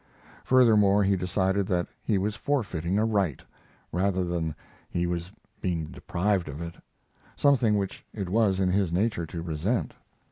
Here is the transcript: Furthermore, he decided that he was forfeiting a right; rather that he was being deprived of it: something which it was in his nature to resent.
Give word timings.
Furthermore, 0.43 1.03
he 1.03 1.15
decided 1.15 1.67
that 1.67 1.85
he 2.01 2.17
was 2.17 2.33
forfeiting 2.35 2.97
a 2.97 3.05
right; 3.05 3.39
rather 3.91 4.23
that 4.23 4.55
he 4.89 5.05
was 5.05 5.31
being 5.61 5.91
deprived 5.91 6.47
of 6.49 6.59
it: 6.59 6.73
something 7.35 7.77
which 7.77 8.03
it 8.11 8.27
was 8.27 8.59
in 8.59 8.71
his 8.71 8.91
nature 8.91 9.27
to 9.27 9.43
resent. 9.43 9.93